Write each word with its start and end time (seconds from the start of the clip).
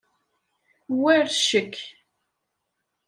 War 1.01 1.21
ccek! 1.37 1.75